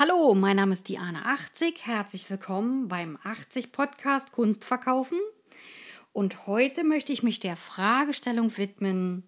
Hallo, 0.00 0.32
mein 0.36 0.54
Name 0.54 0.74
ist 0.74 0.86
Diana 0.86 1.24
80. 1.24 1.84
Herzlich 1.84 2.30
willkommen 2.30 2.86
beim 2.86 3.18
80 3.24 3.72
Podcast 3.72 4.30
Kunst 4.30 4.64
verkaufen. 4.64 5.18
Und 6.12 6.46
heute 6.46 6.84
möchte 6.84 7.12
ich 7.12 7.24
mich 7.24 7.40
der 7.40 7.56
Fragestellung 7.56 8.56
widmen, 8.56 9.24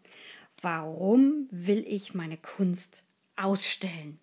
warum 0.62 1.48
will 1.50 1.84
ich 1.88 2.14
meine 2.14 2.36
Kunst 2.36 3.02
ausstellen? 3.34 4.20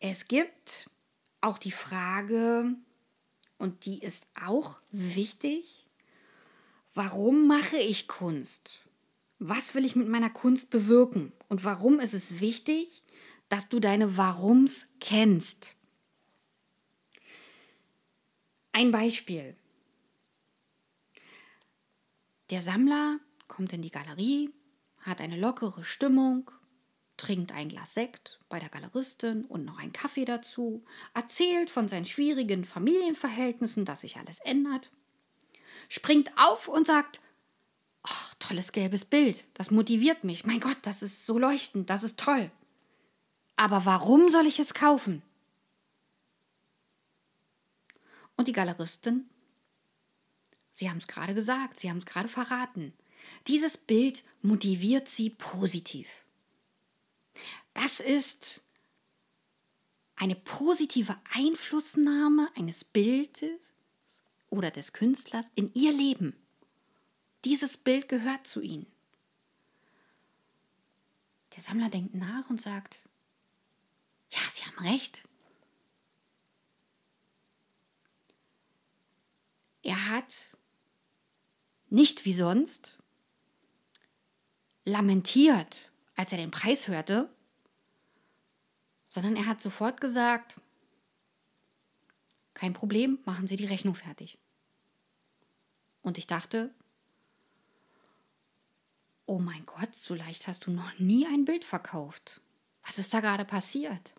Es 0.00 0.26
gibt 0.26 0.90
auch 1.40 1.58
die 1.58 1.70
Frage, 1.70 2.74
und 3.58 3.86
die 3.86 4.00
ist 4.00 4.26
auch 4.44 4.80
wichtig, 4.90 5.86
warum 6.94 7.46
mache 7.46 7.76
ich 7.76 8.08
Kunst? 8.08 8.80
Was 9.38 9.76
will 9.76 9.84
ich 9.84 9.94
mit 9.94 10.08
meiner 10.08 10.30
Kunst 10.30 10.70
bewirken? 10.70 11.32
Und 11.48 11.62
warum 11.62 12.00
ist 12.00 12.14
es 12.14 12.40
wichtig, 12.40 13.04
dass 13.48 13.68
du 13.68 13.80
deine 13.80 14.16
Warums 14.16 14.86
kennst. 15.00 15.74
Ein 18.72 18.92
Beispiel. 18.92 19.56
Der 22.50 22.62
Sammler 22.62 23.18
kommt 23.46 23.72
in 23.72 23.82
die 23.82 23.90
Galerie, 23.90 24.50
hat 25.00 25.20
eine 25.20 25.36
lockere 25.38 25.84
Stimmung, 25.84 26.50
trinkt 27.16 27.52
ein 27.52 27.68
Glas 27.68 27.94
Sekt 27.94 28.38
bei 28.48 28.58
der 28.58 28.68
Galeristin 28.68 29.44
und 29.44 29.64
noch 29.64 29.78
einen 29.78 29.92
Kaffee 29.92 30.24
dazu, 30.24 30.84
erzählt 31.14 31.68
von 31.70 31.88
seinen 31.88 32.06
schwierigen 32.06 32.64
Familienverhältnissen, 32.64 33.84
dass 33.84 34.02
sich 34.02 34.16
alles 34.16 34.38
ändert, 34.40 34.90
springt 35.88 36.30
auf 36.36 36.68
und 36.68 36.86
sagt, 36.86 37.20
oh, 38.04 38.34
tolles 38.38 38.72
gelbes 38.72 39.04
Bild, 39.04 39.44
das 39.54 39.70
motiviert 39.70 40.24
mich, 40.24 40.46
mein 40.46 40.60
Gott, 40.60 40.78
das 40.82 41.02
ist 41.02 41.26
so 41.26 41.38
leuchtend, 41.38 41.90
das 41.90 42.04
ist 42.04 42.18
toll. 42.18 42.50
Aber 43.58 43.84
warum 43.84 44.30
soll 44.30 44.46
ich 44.46 44.60
es 44.60 44.72
kaufen? 44.72 45.20
Und 48.36 48.46
die 48.46 48.52
Galeristin? 48.52 49.28
Sie 50.70 50.88
haben 50.88 50.98
es 50.98 51.08
gerade 51.08 51.34
gesagt, 51.34 51.76
Sie 51.76 51.90
haben 51.90 51.98
es 51.98 52.06
gerade 52.06 52.28
verraten. 52.28 52.92
Dieses 53.48 53.76
Bild 53.76 54.22
motiviert 54.42 55.08
Sie 55.08 55.30
positiv. 55.30 56.08
Das 57.74 57.98
ist 57.98 58.60
eine 60.14 60.36
positive 60.36 61.16
Einflussnahme 61.32 62.52
eines 62.54 62.84
Bildes 62.84 63.58
oder 64.50 64.70
des 64.70 64.92
Künstlers 64.92 65.50
in 65.56 65.74
Ihr 65.74 65.92
Leben. 65.92 66.36
Dieses 67.44 67.76
Bild 67.76 68.08
gehört 68.08 68.46
zu 68.46 68.60
Ihnen. 68.60 68.86
Der 71.56 71.62
Sammler 71.64 71.88
denkt 71.88 72.14
nach 72.14 72.48
und 72.50 72.60
sagt, 72.60 73.02
haben 74.78 74.86
recht. 74.86 75.26
Er 79.82 80.08
hat 80.08 80.50
nicht 81.88 82.24
wie 82.24 82.34
sonst 82.34 82.98
lamentiert, 84.84 85.90
als 86.16 86.32
er 86.32 86.38
den 86.38 86.50
Preis 86.50 86.88
hörte, 86.88 87.30
sondern 89.04 89.36
er 89.36 89.46
hat 89.46 89.60
sofort 89.60 90.00
gesagt, 90.00 90.60
kein 92.54 92.72
Problem, 92.72 93.18
machen 93.24 93.46
Sie 93.46 93.56
die 93.56 93.66
Rechnung 93.66 93.94
fertig. 93.94 94.38
Und 96.02 96.18
ich 96.18 96.26
dachte, 96.26 96.74
oh 99.26 99.38
mein 99.38 99.64
Gott, 99.64 99.94
so 99.94 100.14
leicht 100.14 100.46
hast 100.48 100.66
du 100.66 100.70
noch 100.70 100.98
nie 100.98 101.26
ein 101.26 101.44
Bild 101.44 101.64
verkauft. 101.64 102.40
Was 102.84 102.98
ist 102.98 103.14
da 103.14 103.20
gerade 103.20 103.44
passiert? 103.44 104.14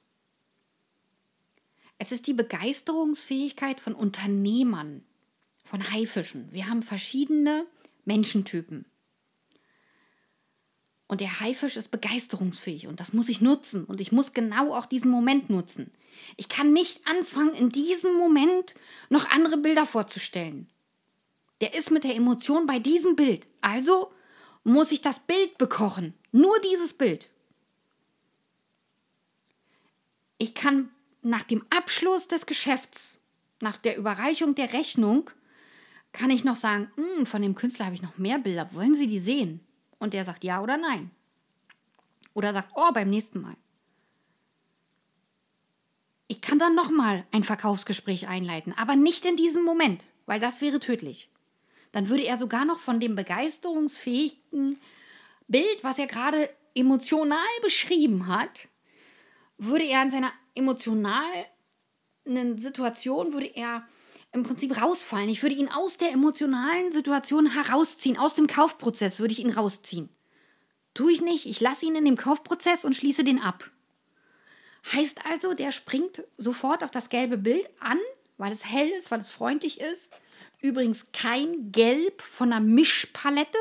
Es 2.00 2.14
ist 2.14 2.28
die 2.28 2.34
Begeisterungsfähigkeit 2.34 3.82
von 3.82 3.94
Unternehmern, 3.94 5.04
von 5.66 5.92
Haifischen. 5.92 6.52
Wir 6.52 6.68
haben 6.68 6.82
verschiedene 6.82 7.68
Menschentypen. 8.06 8.86
Und 11.08 11.22
der 11.22 11.42
Haifisch 11.42 11.76
ist 11.76 11.90
begeisterungsfähig 11.90 12.88
und 12.88 13.00
das 13.00 13.14
muss 13.14 13.30
ich 13.30 13.42
nutzen 13.42 13.84
und 13.84 14.00
ich 14.00 14.12
muss 14.12 14.34
genau 14.34 14.74
auch 14.74 14.86
diesen 14.86 15.12
Moment 15.12 15.50
nutzen. 15.50 15.92
Ich 16.38 16.48
kann 16.48 16.72
nicht 16.72 17.06
anfangen, 17.06 17.54
in 17.54 17.70
diesem 17.70 18.14
Moment 18.14 18.76
noch 19.10 19.30
andere 19.30 19.58
Bilder 19.58 19.86
vorzustellen. 19.86 20.70
Der 21.62 21.74
ist 21.74 21.92
mit 21.92 22.06
der 22.06 22.16
Emotion 22.16 22.66
bei 22.66 22.80
diesem 22.80 23.16
Bild. 23.16 23.46
Also 23.60 24.14
muss 24.64 24.92
ich 24.92 25.02
das 25.02 25.20
Bild 25.20 25.58
bekochen. 25.58 26.14
Nur 26.32 26.58
dieses 26.62 26.94
Bild. 26.94 27.28
Ich 30.38 30.56
kann 30.56 30.90
nach 31.22 31.44
dem 31.44 31.64
Abschluss 31.70 32.28
des 32.28 32.46
Geschäfts, 32.46 33.20
nach 33.62 33.78
der 33.78 33.98
Überreichung 33.98 34.56
der 34.56 34.74
Rechnung, 34.74 35.30
kann 36.12 36.30
ich 36.30 36.44
noch 36.44 36.56
sagen, 36.56 36.92
hm, 36.96 37.26
von 37.26 37.42
dem 37.42 37.56
Künstler 37.56 37.86
habe 37.86 37.96
ich 37.96 38.02
noch 38.02 38.18
mehr 38.18 38.40
Bilder, 38.40 38.74
wollen 38.74 38.96
Sie 38.96 39.08
die 39.08 39.20
sehen? 39.20 39.60
Und 40.00 40.14
der 40.14 40.26
sagt 40.26 40.44
ja 40.44 40.62
oder 40.62 40.78
nein. 40.78 41.12
Oder 42.34 42.54
sagt, 42.54 42.70
oh, 42.76 42.92
beim 42.94 43.10
nächsten 43.10 43.42
Mal. 43.42 43.56
Ich 46.28 46.42
kann 46.42 46.60
dann 46.60 46.76
nochmal 46.76 47.26
ein 47.32 47.44
Verkaufsgespräch 47.44 48.28
einleiten, 48.28 48.74
aber 48.78 48.96
nicht 48.96 49.26
in 49.26 49.36
diesem 49.36 49.64
Moment, 49.64 50.06
weil 50.26 50.40
das 50.40 50.62
wäre 50.62 50.80
tödlich. 50.80 51.30
Dann 51.92 52.08
würde 52.08 52.24
er 52.24 52.38
sogar 52.38 52.66
noch 52.66 52.80
von 52.80 53.00
dem 53.00 53.16
begeisterungsfähigen 53.16 54.80
Bild, 55.48 55.84
was 55.84 55.98
er 55.98 56.06
gerade 56.06 56.50
emotional 56.76 57.40
beschrieben 57.64 58.28
hat, 58.28 58.68
würde 59.58 59.86
er 59.86 60.04
in 60.04 60.10
seiner 60.10 60.32
emotionalen 60.60 62.58
Situation, 62.58 63.34
würde 63.34 63.48
er 63.56 63.88
im 64.32 64.44
Prinzip 64.44 64.80
rausfallen. 64.80 65.30
Ich 65.30 65.42
würde 65.42 65.56
ihn 65.56 65.70
aus 65.70 65.98
der 65.98 66.12
emotionalen 66.12 66.92
Situation 66.92 67.52
herausziehen, 67.52 68.18
aus 68.18 68.36
dem 68.36 68.48
Kaufprozess 68.48 69.20
würde 69.20 69.34
ich 69.34 69.40
ihn 69.40 69.52
rausziehen. 69.52 70.10
Tue 70.94 71.12
ich 71.12 71.22
nicht, 71.22 71.46
ich 71.46 71.60
lasse 71.60 71.86
ihn 71.86 71.96
in 71.96 72.06
dem 72.06 72.18
Kaufprozess 72.18 72.86
und 72.86 72.96
schließe 72.96 73.24
den 73.24 73.42
ab. 73.42 73.70
Heißt 74.94 75.26
also, 75.30 75.54
der 75.54 75.72
springt 75.72 76.24
sofort 76.38 76.84
auf 76.84 76.92
das 76.92 77.10
gelbe 77.10 77.38
Bild 77.38 77.68
an, 77.80 78.00
weil 78.38 78.52
es 78.52 78.66
hell 78.66 78.90
ist, 78.90 79.12
weil 79.12 79.20
es 79.20 79.30
freundlich 79.30 79.80
ist. 79.80 80.14
Übrigens 80.62 81.08
kein 81.12 81.72
Gelb 81.72 82.22
von 82.22 82.52
einer 82.52 82.66
Mischpalette, 82.66 83.58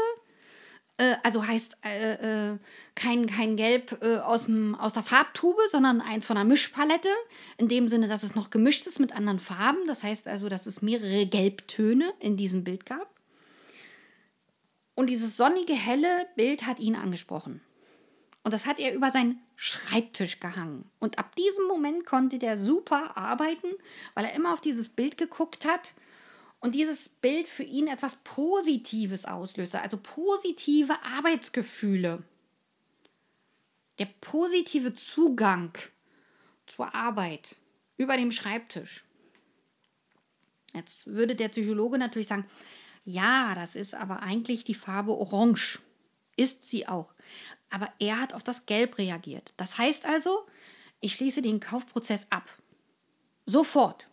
äh, 0.99 1.15
also 1.23 1.47
heißt 1.47 1.79
äh, 1.85 2.51
äh, 2.53 2.59
kein, 2.95 3.27
kein 3.27 3.57
Gelb 3.57 3.99
äh, 4.03 4.19
aus, 4.19 4.47
dem, 4.47 4.75
aus 4.75 4.93
der 4.93 5.03
Farbtube, 5.03 5.63
sondern 5.71 6.01
eins 6.01 6.27
von 6.27 6.37
einer 6.37 6.49
Mischpalette. 6.49 7.09
In 7.57 7.69
dem 7.69 7.89
Sinne, 7.89 8.09
dass 8.09 8.23
es 8.23 8.35
noch 8.35 8.51
gemischt 8.51 8.87
ist 8.87 8.99
mit 8.99 9.15
anderen 9.15 9.39
Farben. 9.39 9.87
Das 9.87 10.03
heißt 10.03 10.29
also, 10.29 10.49
dass 10.49 10.67
es 10.67 10.83
mehrere 10.83 11.27
Gelbtöne 11.27 12.13
in 12.21 12.37
diesem 12.37 12.65
Bild 12.65 12.85
gab. 12.85 13.09
Und 14.95 15.07
dieses 15.07 15.37
sonnige, 15.37 15.75
helle 15.75 16.27
Bild 16.37 16.67
hat 16.67 16.81
ihn 16.81 16.97
angesprochen. 16.97 17.61
Und 18.43 18.53
das 18.53 18.67
hat 18.67 18.81
er 18.81 18.95
über 18.95 19.11
seinen 19.11 19.41
Schreibtisch 19.55 20.41
gehangen. 20.41 20.91
Und 20.99 21.19
ab 21.19 21.37
diesem 21.37 21.67
Moment 21.67 22.07
konnte 22.07 22.39
der 22.39 22.59
super 22.59 23.17
arbeiten, 23.17 23.69
weil 24.15 24.25
er 24.25 24.35
immer 24.35 24.53
auf 24.53 24.61
dieses 24.61 24.89
Bild 24.89 25.17
geguckt 25.17 25.65
hat 25.65 25.95
und 26.61 26.75
dieses 26.75 27.09
Bild 27.09 27.47
für 27.47 27.63
ihn 27.63 27.87
etwas 27.87 28.17
Positives 28.25 29.25
auslöse, 29.25 29.81
also 29.81 29.97
positive 29.97 31.03
Arbeitsgefühle. 31.03 32.23
Der 33.99 34.09
positive 34.21 34.95
Zugang 34.95 35.73
zur 36.67 36.95
Arbeit 36.95 37.57
über 37.97 38.17
dem 38.17 38.33
Schreibtisch. 38.33 39.05
Jetzt 40.75 41.09
würde 41.09 41.35
der 41.35 41.49
Psychologe 41.49 41.99
natürlich 41.99 42.29
sagen, 42.29 42.47
ja, 43.05 43.55
das 43.55 43.75
ist 43.75 43.95
aber 43.95 44.23
eigentlich 44.23 44.65
die 44.65 44.75
Farbe 44.75 45.13
Orange. 45.13 45.81
Ist 46.37 46.69
sie 46.69 46.87
auch. 46.87 47.13
Aber 47.71 47.93
er 47.99 48.21
hat 48.21 48.35
auf 48.35 48.43
das 48.43 48.67
Gelb 48.67 48.99
reagiert. 48.99 49.55
Das 49.57 49.79
heißt 49.79 50.05
also, 50.05 50.47
ich 51.01 51.15
schließe 51.15 51.43
den 51.43 51.59
Kaufprozess 51.59 52.27
ab. 52.31 52.49
Sofort. 53.47 54.09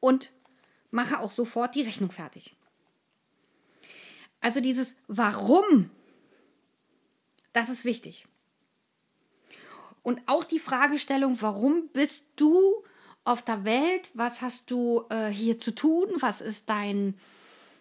Und 0.00 0.32
mache 0.90 1.20
auch 1.20 1.32
sofort 1.32 1.74
die 1.74 1.82
Rechnung 1.82 2.10
fertig. 2.10 2.54
Also 4.40 4.60
dieses 4.60 4.94
Warum, 5.08 5.90
das 7.52 7.68
ist 7.68 7.84
wichtig. 7.84 8.26
Und 10.02 10.20
auch 10.26 10.44
die 10.44 10.60
Fragestellung, 10.60 11.38
warum 11.40 11.88
bist 11.88 12.26
du 12.36 12.84
auf 13.24 13.42
der 13.42 13.64
Welt? 13.64 14.10
Was 14.14 14.40
hast 14.40 14.70
du 14.70 15.04
äh, 15.10 15.28
hier 15.28 15.58
zu 15.58 15.74
tun? 15.74 16.08
Was 16.20 16.40
ist 16.40 16.68
dein, 16.68 17.18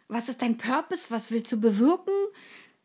was 0.08 0.28
ist 0.28 0.42
dein 0.42 0.58
Purpose? 0.58 1.06
Was 1.10 1.30
willst 1.30 1.52
du 1.52 1.62
bewirken? 1.62 2.14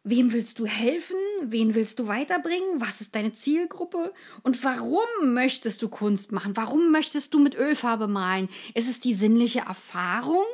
Wem 0.03 0.33
willst 0.33 0.59
du 0.59 0.67
helfen? 0.67 1.17
Wen 1.43 1.75
willst 1.75 1.99
du 1.99 2.07
weiterbringen? 2.07 2.81
Was 2.81 3.01
ist 3.01 3.15
deine 3.15 3.33
Zielgruppe? 3.33 4.13
Und 4.43 4.63
warum 4.65 5.35
möchtest 5.35 5.83
du 5.83 5.89
Kunst 5.89 6.33
machen? 6.33 6.57
Warum 6.57 6.91
möchtest 6.91 7.35
du 7.35 7.39
mit 7.39 7.55
Ölfarbe 7.55 8.09
malen? 8.09 8.49
Ist 8.75 8.89
es 8.89 9.01
die 9.01 9.15
sinnliche 9.15 9.61
Erfahrung? 9.61 10.47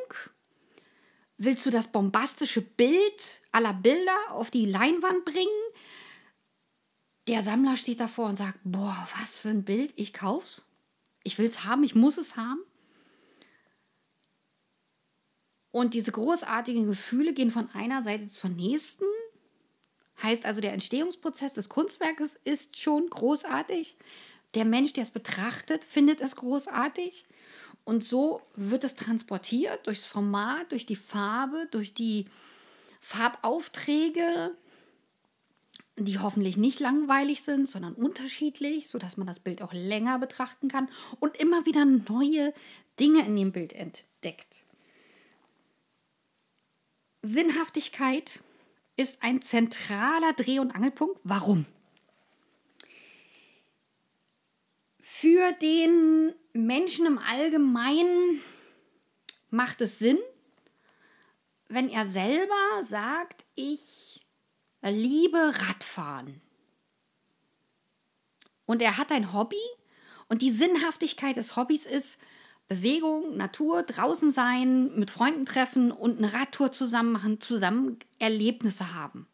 Willst 1.38 1.64
du 1.64 1.70
das 1.70 1.92
bombastische 1.92 2.62
Bild 2.62 3.42
aller 3.52 3.74
Bilder 3.74 4.16
auf 4.30 4.50
die 4.50 4.66
Leinwand 4.66 5.24
bringen? 5.24 5.66
der 7.26 7.42
Sammler 7.42 7.76
steht 7.76 8.00
davor 8.00 8.28
und 8.28 8.36
sagt, 8.36 8.58
boah, 8.62 9.08
was 9.18 9.38
für 9.38 9.48
ein 9.48 9.64
Bild, 9.64 9.92
ich 9.96 10.12
kauf's. 10.12 10.64
Ich 11.24 11.38
will's 11.38 11.64
haben, 11.64 11.82
ich 11.82 11.94
muss 11.94 12.18
es 12.18 12.36
haben. 12.36 12.60
Und 15.72 15.94
diese 15.94 16.12
großartigen 16.12 16.86
Gefühle 16.86 17.34
gehen 17.34 17.50
von 17.50 17.68
einer 17.70 18.02
Seite 18.02 18.28
zur 18.28 18.50
nächsten. 18.50 19.04
Heißt 20.22 20.46
also, 20.46 20.60
der 20.60 20.72
Entstehungsprozess 20.72 21.52
des 21.52 21.68
Kunstwerkes 21.68 22.38
ist 22.44 22.78
schon 22.78 23.08
großartig. 23.10 23.96
Der 24.54 24.64
Mensch, 24.64 24.92
der 24.94 25.02
es 25.02 25.10
betrachtet, 25.10 25.84
findet 25.84 26.20
es 26.20 26.36
großartig. 26.36 27.26
Und 27.84 28.02
so 28.02 28.40
wird 28.56 28.84
es 28.84 28.96
transportiert 28.96 29.86
durchs 29.86 30.06
Format, 30.06 30.72
durch 30.72 30.86
die 30.86 30.96
Farbe, 30.96 31.68
durch 31.70 31.94
die 31.94 32.26
Farbaufträge, 33.00 34.56
die 35.96 36.18
hoffentlich 36.18 36.56
nicht 36.56 36.80
langweilig 36.80 37.42
sind, 37.42 37.68
sondern 37.68 37.94
unterschiedlich, 37.94 38.88
sodass 38.88 39.16
man 39.16 39.26
das 39.26 39.38
Bild 39.38 39.62
auch 39.62 39.72
länger 39.72 40.18
betrachten 40.18 40.68
kann 40.68 40.88
und 41.20 41.36
immer 41.36 41.64
wieder 41.64 41.84
neue 41.84 42.52
Dinge 42.98 43.24
in 43.24 43.36
dem 43.36 43.52
Bild 43.52 43.72
entdeckt. 43.72 44.64
Sinnhaftigkeit 47.22 48.42
ist 48.96 49.22
ein 49.22 49.42
zentraler 49.42 50.32
Dreh- 50.32 50.58
und 50.58 50.74
Angelpunkt. 50.74 51.20
Warum? 51.24 51.66
Für 55.00 55.52
den 55.52 56.34
Menschen 56.52 57.06
im 57.06 57.18
Allgemeinen 57.18 58.42
macht 59.50 59.80
es 59.80 59.98
Sinn, 59.98 60.18
wenn 61.68 61.88
er 61.88 62.06
selber 62.06 62.82
sagt, 62.82 63.44
ich 63.54 64.20
liebe 64.82 65.38
Radfahren. 65.38 66.40
Und 68.66 68.82
er 68.82 68.98
hat 68.98 69.12
ein 69.12 69.32
Hobby 69.32 69.56
und 70.28 70.42
die 70.42 70.50
Sinnhaftigkeit 70.50 71.36
des 71.36 71.56
Hobbys 71.56 71.86
ist 71.86 72.18
Bewegung, 72.68 73.36
Natur, 73.36 73.82
draußen 73.84 74.32
sein, 74.32 74.96
mit 74.98 75.10
Freunden 75.10 75.46
treffen 75.46 75.92
und 75.92 76.18
eine 76.18 76.32
Radtour 76.32 76.72
zusammen 76.72 77.12
machen, 77.12 77.40
zusammen 77.40 77.98
Erlebnisse 78.18 78.94
haben. 78.94 79.28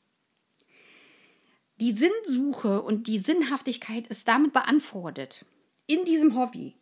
Die 1.80 1.92
Sinnsuche 1.92 2.82
und 2.82 3.06
die 3.06 3.18
Sinnhaftigkeit 3.18 4.06
ist 4.06 4.28
damit 4.28 4.52
beantwortet 4.52 5.46
in 5.86 6.04
diesem 6.04 6.36
Hobby, 6.36 6.76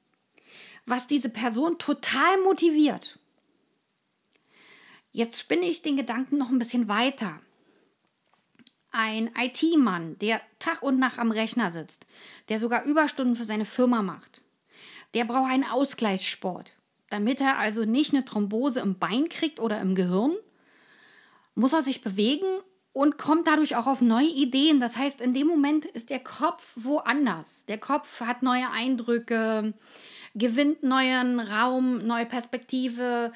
was 0.87 1.07
diese 1.07 1.31
Person 1.31 1.79
total 1.79 2.41
motiviert. 2.43 3.19
Jetzt 5.13 5.41
spinne 5.41 5.67
ich 5.67 5.83
den 5.83 5.97
Gedanken 5.97 6.37
noch 6.37 6.51
ein 6.51 6.59
bisschen 6.59 6.89
weiter. 6.89 7.41
Ein 8.93 9.31
IT-Mann, 9.39 10.19
der 10.19 10.41
Tag 10.59 10.83
und 10.83 10.99
Nacht 10.99 11.19
am 11.19 11.31
Rechner 11.31 11.71
sitzt, 11.71 12.07
der 12.49 12.59
sogar 12.59 12.85
Überstunden 12.85 13.37
für 13.37 13.45
seine 13.45 13.65
Firma 13.65 14.03
macht, 14.03 14.43
der 15.15 15.25
braucht 15.25 15.51
einen 15.51 15.65
Ausgleichssport. 15.65 16.73
Damit 17.11 17.41
er 17.41 17.59
also 17.59 17.85
nicht 17.85 18.15
eine 18.15 18.25
Thrombose 18.25 18.81
im 18.81 18.99
Bein 18.99 19.29
kriegt 19.29 19.59
oder 19.59 19.81
im 19.81 19.95
Gehirn, 19.95 20.37
muss 21.55 21.73
er 21.73 21.83
sich 21.83 22.03
bewegen 22.03 22.47
und 22.93 23.19
kommt 23.19 23.47
dadurch 23.47 23.77
auch 23.77 23.87
auf 23.87 24.01
neue 24.01 24.29
Ideen. 24.29 24.81
Das 24.81 24.97
heißt, 24.97 25.21
in 25.21 25.35
dem 25.35 25.47
Moment 25.47 25.85
ist 25.85 26.11
der 26.11 26.21
Kopf 26.21 26.73
woanders. 26.77 27.65
Der 27.67 27.79
Kopf 27.79 28.21
hat 28.21 28.43
neue 28.43 28.71
Eindrücke, 28.73 29.75
gewinnt 30.35 30.83
neuen 30.83 31.41
Raum, 31.41 32.07
neue 32.07 32.27
Perspektive. 32.27 33.33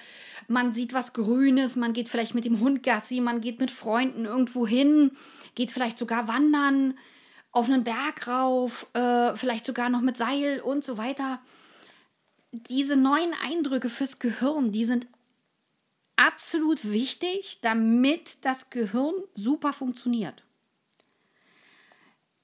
Man 0.49 0.73
sieht 0.73 0.93
was 0.93 1.13
Grünes, 1.13 1.77
man 1.77 1.93
geht 1.93 2.09
vielleicht 2.09 2.35
mit 2.35 2.45
dem 2.45 2.61
Hund 2.61 2.83
Gassi, 2.83 3.21
man 3.21 3.41
geht 3.41 3.61
mit 3.61 3.71
Freunden 3.71 4.25
irgendwo 4.25 4.67
hin, 4.67 5.13
geht 5.55 5.71
vielleicht 5.71 5.99
sogar 5.99 6.29
wandern, 6.29 6.99
auf 7.53 7.67
einen 7.67 7.85
Berg 7.85 8.27
rauf, 8.27 8.87
äh, 8.95 9.37
vielleicht 9.37 9.67
sogar 9.67 9.89
noch 9.89 10.01
mit 10.01 10.17
Seil 10.17 10.61
und 10.61 10.83
so 10.83 10.99
weiter. 10.99 11.41
Diese 12.57 12.95
neuen 12.95 13.35
Eindrücke 13.43 13.89
fürs 13.89 14.21
Gehirn, 14.21 14.71
die 14.71 14.85
sind 14.85 15.09
absolut 16.15 16.89
wichtig, 16.89 17.59
damit 17.63 18.39
das 18.43 18.71
Gehirn 18.71 19.13
super 19.35 19.73
funktioniert. 19.73 20.45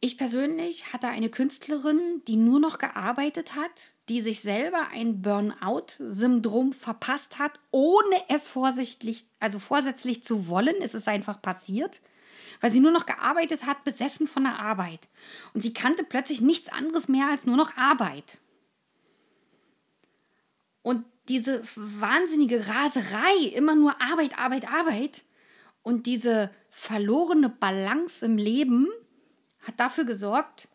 Ich 0.01 0.19
persönlich 0.19 0.93
hatte 0.93 1.07
eine 1.07 1.29
Künstlerin, 1.29 2.23
die 2.27 2.35
nur 2.35 2.59
noch 2.59 2.79
gearbeitet 2.79 3.55
hat, 3.55 3.93
die 4.09 4.21
sich 4.21 4.41
selber 4.41 4.89
ein 4.93 5.23
Burnout-Syndrom 5.23 6.73
verpasst 6.73 7.39
hat, 7.39 7.53
ohne 7.71 8.17
es 8.29 8.49
vorsichtig, 8.49 9.27
also 9.39 9.61
vorsätzlich 9.61 10.25
zu 10.25 10.49
wollen. 10.49 10.75
Es 10.81 10.95
ist 10.95 11.07
einfach 11.07 11.41
passiert, 11.41 12.01
weil 12.61 12.73
sie 12.73 12.81
nur 12.81 12.91
noch 12.91 13.07
gearbeitet 13.07 13.65
hat, 13.65 13.85
besessen 13.85 14.27
von 14.27 14.43
der 14.43 14.59
Arbeit. 14.59 15.07
Und 15.55 15.61
sie 15.61 15.73
kannte 15.73 16.03
plötzlich 16.03 16.41
nichts 16.41 16.69
anderes 16.69 17.07
mehr 17.07 17.29
als 17.31 17.47
nur 17.47 17.57
noch 17.57 17.77
Arbeit. 17.77 18.39
Und 20.83 21.05
diese 21.29 21.63
wahnsinnige 21.77 22.67
Raserei, 22.67 23.47
immer 23.55 23.75
nur 23.75 24.01
Arbeit, 24.01 24.39
Arbeit, 24.39 24.73
Arbeit 24.73 25.23
und 25.83 26.07
diese 26.07 26.51
verlorene 26.71 27.49
Balance 27.49 28.25
im 28.25 28.37
Leben 28.37 28.89
hat 29.63 29.79
dafür 29.79 30.05
gesorgt, 30.05 30.69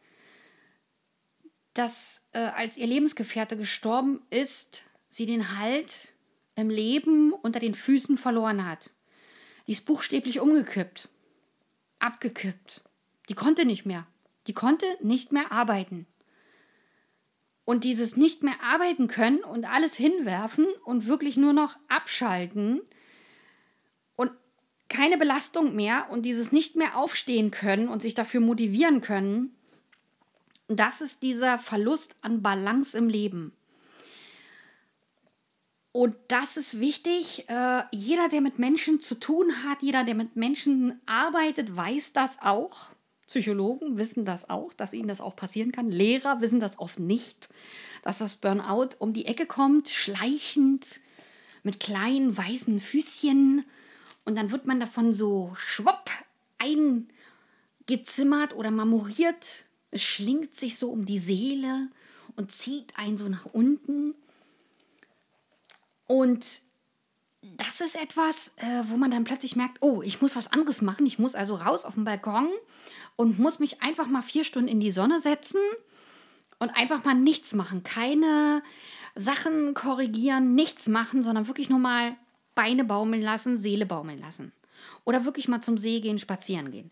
dass 1.73 2.23
äh, 2.31 2.39
als 2.39 2.77
ihr 2.77 2.87
Lebensgefährte 2.87 3.57
gestorben 3.57 4.21
ist, 4.29 4.83
sie 5.09 5.25
den 5.25 5.57
Halt 5.57 6.13
im 6.55 6.69
Leben 6.69 7.33
unter 7.33 7.59
den 7.59 7.75
Füßen 7.75 8.17
verloren 8.17 8.65
hat. 8.65 8.89
Die 9.67 9.73
ist 9.73 9.85
buchstäblich 9.85 10.39
umgekippt, 10.39 11.09
abgekippt. 11.99 12.81
Die 13.29 13.33
konnte 13.33 13.65
nicht 13.65 13.85
mehr. 13.85 14.07
Die 14.47 14.53
konnte 14.53 14.85
nicht 15.01 15.31
mehr 15.31 15.51
arbeiten. 15.51 16.05
Und 17.65 17.83
dieses 17.83 18.15
nicht 18.15 18.43
mehr 18.43 18.61
arbeiten 18.61 19.07
können 19.07 19.39
und 19.39 19.65
alles 19.65 19.95
hinwerfen 19.95 20.67
und 20.83 21.07
wirklich 21.07 21.35
nur 21.35 21.51
noch 21.51 21.77
abschalten 21.87 22.81
und 24.15 24.31
keine 24.87 25.17
Belastung 25.17 25.75
mehr 25.75 26.07
und 26.11 26.23
dieses 26.23 26.51
nicht 26.51 26.75
mehr 26.75 26.95
aufstehen 26.95 27.49
können 27.49 27.89
und 27.89 28.03
sich 28.03 28.13
dafür 28.13 28.39
motivieren 28.39 29.01
können, 29.01 29.55
das 30.67 31.01
ist 31.01 31.23
dieser 31.23 31.59
Verlust 31.59 32.15
an 32.21 32.41
Balance 32.41 32.97
im 32.97 33.09
Leben. 33.09 33.51
Und 35.91 36.15
das 36.27 36.57
ist 36.57 36.81
wichtig. 36.81 37.47
Äh, 37.47 37.83
jeder, 37.93 38.27
der 38.27 38.41
mit 38.41 38.59
Menschen 38.59 38.99
zu 38.99 39.15
tun 39.15 39.63
hat, 39.63 39.81
jeder, 39.81 40.03
der 40.03 40.15
mit 40.15 40.35
Menschen 40.35 40.99
arbeitet, 41.05 41.73
weiß 41.73 42.11
das 42.11 42.41
auch. 42.41 42.89
Psychologen 43.27 43.97
wissen 43.97 44.25
das 44.25 44.49
auch, 44.49 44.73
dass 44.73 44.93
ihnen 44.93 45.07
das 45.07 45.21
auch 45.21 45.35
passieren 45.35 45.71
kann. 45.71 45.89
Lehrer 45.89 46.41
wissen 46.41 46.59
das 46.59 46.77
oft 46.77 46.99
nicht, 46.99 47.49
dass 48.03 48.19
das 48.19 48.35
Burnout 48.35 48.89
um 48.99 49.13
die 49.13 49.25
Ecke 49.25 49.45
kommt, 49.45 49.89
schleichend, 49.89 50.99
mit 51.63 51.79
kleinen 51.79 52.37
weißen 52.37 52.79
Füßchen. 52.79 53.65
Und 54.25 54.37
dann 54.37 54.51
wird 54.51 54.67
man 54.67 54.79
davon 54.79 55.11
so 55.11 55.53
schwupp 55.57 56.09
eingezimmert 56.59 58.55
oder 58.55 58.69
marmoriert. 58.69 59.65
Es 59.89 60.03
schlingt 60.03 60.55
sich 60.55 60.77
so 60.77 60.91
um 60.91 61.05
die 61.05 61.19
Seele 61.19 61.89
und 62.35 62.51
zieht 62.51 62.97
einen 62.97 63.17
so 63.17 63.27
nach 63.27 63.45
unten. 63.45 64.13
Und 66.05 66.61
das 67.41 67.81
ist 67.81 67.95
etwas, 67.95 68.51
äh, 68.57 68.83
wo 68.85 68.97
man 68.97 69.11
dann 69.11 69.23
plötzlich 69.23 69.55
merkt, 69.55 69.77
oh, 69.81 70.01
ich 70.01 70.21
muss 70.21 70.35
was 70.35 70.51
anderes 70.51 70.81
machen. 70.81 71.05
Ich 71.05 71.19
muss 71.19 71.35
also 71.35 71.55
raus 71.55 71.85
auf 71.85 71.95
den 71.95 72.03
Balkon 72.03 72.49
und 73.15 73.39
muss 73.39 73.59
mich 73.59 73.81
einfach 73.81 74.07
mal 74.07 74.21
vier 74.21 74.43
Stunden 74.43 74.67
in 74.67 74.79
die 74.79 74.91
Sonne 74.91 75.19
setzen 75.19 75.59
und 76.59 76.75
einfach 76.75 77.03
mal 77.03 77.15
nichts 77.15 77.53
machen. 77.53 77.83
Keine 77.83 78.61
Sachen 79.15 79.73
korrigieren, 79.73 80.55
nichts 80.55 80.87
machen, 80.87 81.23
sondern 81.23 81.47
wirklich 81.47 81.69
nur 81.69 81.79
mal 81.79 82.15
Beine 82.53 82.83
baumeln 82.83 83.21
lassen, 83.21 83.57
Seele 83.57 83.85
baumeln 83.85 84.19
lassen. 84.19 84.51
Oder 85.03 85.25
wirklich 85.25 85.47
mal 85.47 85.61
zum 85.61 85.77
See 85.77 85.99
gehen, 85.99 86.19
spazieren 86.19 86.71
gehen. 86.71 86.91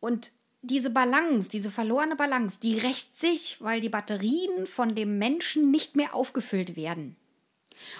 Und 0.00 0.30
diese 0.62 0.90
Balance, 0.90 1.48
diese 1.48 1.70
verlorene 1.70 2.16
Balance, 2.16 2.58
die 2.62 2.78
rächt 2.78 3.18
sich, 3.18 3.56
weil 3.60 3.80
die 3.80 3.88
Batterien 3.88 4.66
von 4.66 4.94
dem 4.94 5.18
Menschen 5.18 5.70
nicht 5.70 5.96
mehr 5.96 6.14
aufgefüllt 6.14 6.76
werden. 6.76 7.16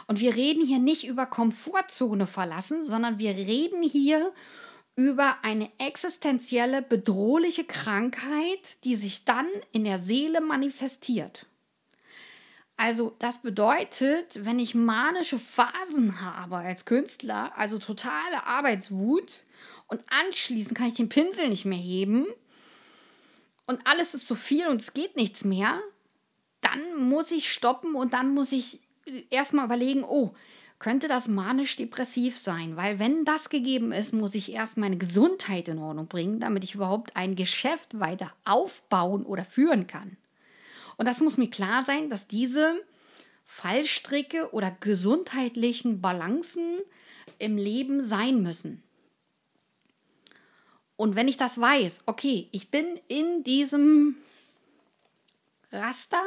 Und 0.06 0.20
wir 0.20 0.34
reden 0.34 0.64
hier 0.64 0.78
nicht 0.78 1.06
über 1.06 1.26
Komfortzone 1.26 2.26
verlassen, 2.26 2.84
sondern 2.84 3.18
wir 3.18 3.36
reden 3.36 3.82
hier 3.82 4.18
über 4.18 4.32
eine 5.42 5.70
existenzielle, 5.78 6.82
bedrohliche 6.82 7.64
Krankheit, 7.64 8.84
die 8.84 8.96
sich 8.96 9.24
dann 9.24 9.46
in 9.72 9.84
der 9.84 9.98
Seele 9.98 10.40
manifestiert. 10.40 11.46
Also 12.78 13.14
das 13.18 13.40
bedeutet, 13.40 14.44
wenn 14.44 14.58
ich 14.58 14.74
manische 14.74 15.38
Phasen 15.38 16.20
habe 16.20 16.56
als 16.56 16.84
Künstler, 16.84 17.56
also 17.56 17.78
totale 17.78 18.44
Arbeitswut 18.44 19.44
und 19.86 20.02
anschließend 20.10 20.76
kann 20.76 20.88
ich 20.88 20.94
den 20.94 21.08
Pinsel 21.08 21.48
nicht 21.48 21.64
mehr 21.64 21.78
heben 21.78 22.26
und 23.66 23.80
alles 23.86 24.12
ist 24.12 24.26
zu 24.26 24.34
viel 24.34 24.66
und 24.66 24.82
es 24.82 24.92
geht 24.92 25.16
nichts 25.16 25.42
mehr, 25.44 25.80
dann 26.60 27.08
muss 27.08 27.30
ich 27.30 27.50
stoppen 27.50 27.94
und 27.94 28.12
dann 28.12 28.34
muss 28.34 28.52
ich 28.52 28.80
erstmal 29.30 29.66
überlegen, 29.66 30.04
oh, 30.04 30.34
könnte 30.78 31.08
das 31.08 31.28
manisch-depressiv 31.28 32.38
sein, 32.38 32.76
weil 32.76 32.98
wenn 32.98 33.24
das 33.24 33.48
gegeben 33.48 33.92
ist, 33.92 34.12
muss 34.12 34.34
ich 34.34 34.52
erst 34.52 34.76
meine 34.76 34.98
Gesundheit 34.98 35.68
in 35.68 35.78
Ordnung 35.78 36.06
bringen, 36.06 36.40
damit 36.40 36.64
ich 36.64 36.74
überhaupt 36.74 37.16
ein 37.16 37.34
Geschäft 37.34 37.98
weiter 37.98 38.32
aufbauen 38.44 39.24
oder 39.24 39.44
führen 39.44 39.86
kann. 39.86 40.16
Und 40.96 41.06
das 41.06 41.20
muss 41.20 41.36
mir 41.36 41.50
klar 41.50 41.84
sein, 41.84 42.10
dass 42.10 42.26
diese 42.26 42.80
Fallstricke 43.44 44.52
oder 44.52 44.70
gesundheitlichen 44.80 46.00
Balancen 46.00 46.80
im 47.38 47.56
Leben 47.56 48.02
sein 48.02 48.42
müssen. 48.42 48.82
Und 50.96 51.14
wenn 51.14 51.28
ich 51.28 51.36
das 51.36 51.60
weiß, 51.60 52.02
okay, 52.06 52.48
ich 52.52 52.70
bin 52.70 52.98
in 53.08 53.44
diesem 53.44 54.16
Raster 55.70 56.22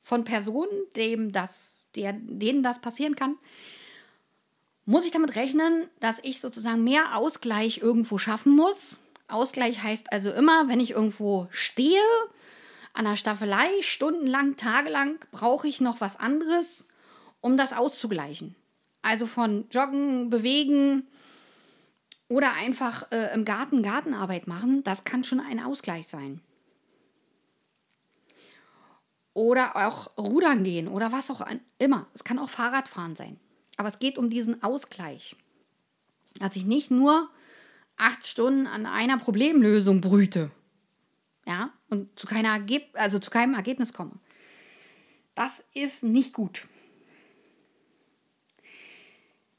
von 0.00 0.24
Personen, 0.24 0.90
dem 0.96 1.32
das, 1.32 1.81
der, 1.96 2.12
denen 2.14 2.62
das 2.62 2.80
passieren 2.80 3.16
kann, 3.16 3.36
muss 4.84 5.04
ich 5.04 5.12
damit 5.12 5.36
rechnen, 5.36 5.88
dass 6.00 6.18
ich 6.22 6.40
sozusagen 6.40 6.82
mehr 6.82 7.16
Ausgleich 7.16 7.78
irgendwo 7.78 8.18
schaffen 8.18 8.56
muss. 8.56 8.98
Ausgleich 9.28 9.82
heißt 9.82 10.12
also 10.12 10.32
immer, 10.32 10.68
wenn 10.68 10.80
ich 10.80 10.90
irgendwo 10.90 11.48
stehe, 11.50 12.00
an 12.94 13.04
der 13.06 13.16
Staffelei, 13.16 13.68
stundenlang, 13.80 14.56
tagelang, 14.56 15.18
brauche 15.30 15.66
ich 15.66 15.80
noch 15.80 16.00
was 16.00 16.20
anderes, 16.20 16.88
um 17.40 17.56
das 17.56 17.72
auszugleichen. 17.72 18.54
Also 19.00 19.26
von 19.26 19.66
Joggen, 19.70 20.28
Bewegen, 20.28 21.06
oder 22.32 22.54
einfach 22.54 23.10
äh, 23.12 23.34
im 23.34 23.44
Garten 23.44 23.82
Gartenarbeit 23.82 24.46
machen, 24.46 24.82
das 24.84 25.04
kann 25.04 25.22
schon 25.22 25.40
ein 25.40 25.60
Ausgleich 25.60 26.06
sein. 26.06 26.40
Oder 29.34 29.76
auch 29.76 30.16
rudern 30.18 30.62
gehen 30.62 30.88
oder 30.88 31.10
was 31.10 31.30
auch 31.30 31.46
immer. 31.78 32.06
Es 32.12 32.24
kann 32.24 32.38
auch 32.38 32.50
Fahrradfahren 32.50 33.16
sein. 33.16 33.40
Aber 33.76 33.88
es 33.88 33.98
geht 33.98 34.18
um 34.18 34.28
diesen 34.28 34.62
Ausgleich. 34.62 35.36
Dass 36.38 36.56
ich 36.56 36.66
nicht 36.66 36.90
nur 36.90 37.30
acht 37.96 38.26
Stunden 38.26 38.66
an 38.66 38.84
einer 38.86 39.18
Problemlösung 39.18 40.00
brüte. 40.00 40.50
Ja, 41.46 41.72
und 41.88 42.18
zu, 42.18 42.26
keiner 42.26 42.50
Ergeb 42.50 42.90
also 42.94 43.18
zu 43.18 43.30
keinem 43.30 43.54
Ergebnis 43.54 43.92
komme. 43.92 44.12
Das 45.34 45.64
ist 45.74 46.02
nicht 46.02 46.32
gut. 46.32 46.66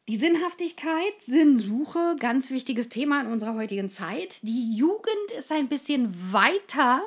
Die 0.10 0.18
Sinnhaftigkeit, 0.18 1.22
Sinnsuche, 1.22 2.18
ganz 2.20 2.50
wichtiges 2.50 2.90
Thema 2.90 3.22
in 3.22 3.28
unserer 3.28 3.56
heutigen 3.56 3.90
Zeit. 3.90 4.40
Die 4.44 4.76
Jugend 4.76 5.32
ist 5.38 5.52
ein 5.52 5.70
bisschen 5.70 6.14
weiter, 6.34 7.02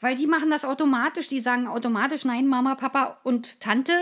weil 0.00 0.14
die 0.16 0.26
machen 0.26 0.50
das 0.50 0.64
automatisch. 0.64 1.28
Die 1.28 1.40
sagen 1.40 1.66
automatisch, 1.66 2.24
nein, 2.24 2.46
Mama, 2.46 2.74
Papa 2.74 3.18
und 3.24 3.60
Tante, 3.60 3.92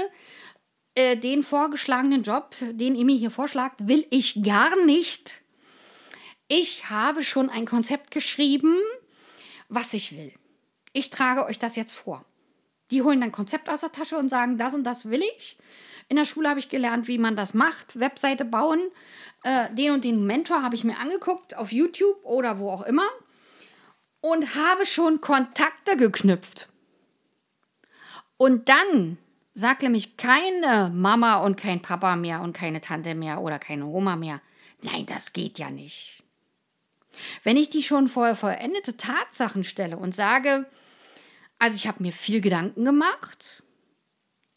äh, 0.94 1.16
den 1.16 1.42
vorgeschlagenen 1.42 2.22
Job, 2.22 2.54
den 2.60 2.94
ihr 2.94 3.04
mir 3.04 3.16
hier 3.16 3.30
vorschlagt, 3.30 3.86
will 3.88 4.06
ich 4.10 4.42
gar 4.42 4.84
nicht. 4.84 5.42
Ich 6.48 6.90
habe 6.90 7.24
schon 7.24 7.50
ein 7.50 7.66
Konzept 7.66 8.10
geschrieben, 8.10 8.76
was 9.68 9.94
ich 9.94 10.16
will. 10.16 10.32
Ich 10.92 11.10
trage 11.10 11.44
euch 11.44 11.58
das 11.58 11.76
jetzt 11.76 11.94
vor. 11.94 12.24
Die 12.90 13.02
holen 13.02 13.20
dann 13.20 13.32
Konzept 13.32 13.68
aus 13.68 13.80
der 13.80 13.90
Tasche 13.90 14.16
und 14.16 14.28
sagen, 14.28 14.58
das 14.58 14.72
und 14.72 14.84
das 14.84 15.10
will 15.10 15.22
ich. 15.36 15.58
In 16.08 16.16
der 16.16 16.24
Schule 16.24 16.48
habe 16.48 16.60
ich 16.60 16.68
gelernt, 16.68 17.08
wie 17.08 17.18
man 17.18 17.34
das 17.34 17.52
macht, 17.52 17.98
Webseite 17.98 18.44
bauen. 18.44 18.80
Äh, 19.42 19.74
den 19.74 19.90
und 19.90 20.04
den 20.04 20.24
Mentor 20.24 20.62
habe 20.62 20.76
ich 20.76 20.84
mir 20.84 20.98
angeguckt 20.98 21.56
auf 21.56 21.72
YouTube 21.72 22.24
oder 22.24 22.60
wo 22.60 22.70
auch 22.70 22.82
immer 22.82 23.08
und 24.32 24.54
habe 24.54 24.86
schon 24.86 25.20
Kontakte 25.20 25.96
geknüpft. 25.96 26.68
Und 28.36 28.68
dann 28.68 29.18
sagt 29.54 29.82
nämlich 29.82 30.16
keine 30.16 30.90
Mama 30.92 31.36
und 31.36 31.56
kein 31.56 31.80
Papa 31.80 32.16
mehr 32.16 32.40
und 32.42 32.52
keine 32.52 32.80
Tante 32.80 33.14
mehr 33.14 33.40
oder 33.40 33.58
keine 33.58 33.86
Oma 33.86 34.16
mehr. 34.16 34.40
Nein, 34.82 35.06
das 35.06 35.32
geht 35.32 35.58
ja 35.58 35.70
nicht. 35.70 36.22
Wenn 37.44 37.56
ich 37.56 37.70
die 37.70 37.82
schon 37.82 38.08
vor 38.08 38.34
vollendete 38.36 38.96
Tatsachen 38.96 39.64
stelle 39.64 39.96
und 39.96 40.14
sage, 40.14 40.66
also 41.58 41.76
ich 41.76 41.86
habe 41.86 42.02
mir 42.02 42.12
viel 42.12 42.40
Gedanken 42.42 42.84
gemacht, 42.84 43.62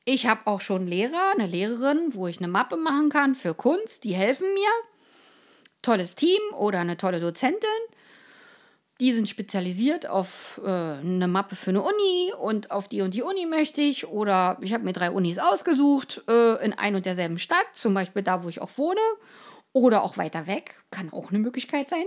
ich 0.04 0.26
habe 0.26 0.42
auch 0.46 0.60
schon 0.60 0.88
Lehrer, 0.88 1.34
eine 1.34 1.46
Lehrerin, 1.46 2.16
wo 2.16 2.28
ich 2.28 2.40
eine 2.40 2.48
Mappe 2.48 2.76
machen 2.76 3.10
kann 3.10 3.36
für 3.36 3.54
Kunst. 3.54 4.04
Die 4.04 4.16
helfen 4.16 4.52
mir. 4.56 4.70
Tolles 5.84 6.16
Team 6.16 6.40
oder 6.58 6.80
eine 6.80 6.98
tolle 6.98 7.20
Dozentin. 7.20 7.70
Die 9.00 9.14
sind 9.14 9.30
spezialisiert 9.30 10.08
auf 10.08 10.60
äh, 10.66 10.70
eine 10.70 11.28
Mappe 11.28 11.56
für 11.56 11.70
eine 11.70 11.82
Uni 11.82 12.34
und 12.38 12.70
auf 12.72 12.90
die 12.90 13.02
und 13.02 13.14
die 13.14 13.22
Uni 13.22 13.46
möchte 13.46 13.82
ich. 13.82 14.08
Oder 14.08 14.58
ich 14.62 14.74
habe 14.74 14.84
mir 14.84 14.94
drei 14.94 15.12
Unis 15.12 15.38
ausgesucht 15.38 16.22
äh, 16.28 16.64
in 16.66 16.74
ein 16.74 16.96
und 16.96 17.06
derselben 17.06 17.38
Stadt, 17.38 17.68
zum 17.74 17.94
Beispiel 17.94 18.24
da, 18.24 18.44
wo 18.44 18.50
ich 18.50 18.62
auch 18.62 18.78
wohne. 18.78 19.00
Oder 19.72 20.04
auch 20.04 20.18
weiter 20.18 20.48
weg. 20.48 20.76
Kann 20.92 21.14
auch 21.14 21.30
eine 21.30 21.40
Möglichkeit 21.40 21.88
sein. 21.88 22.06